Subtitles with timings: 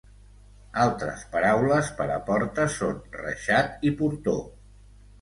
[0.85, 4.39] Altres paraules per a porta són reixat i portó.